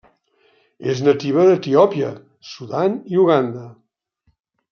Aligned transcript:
És 0.93 1.03
nativa 1.07 1.45
d'Etiòpia, 1.49 2.09
Sudan 2.55 2.97
i 3.15 3.21
Uganda. 3.27 3.69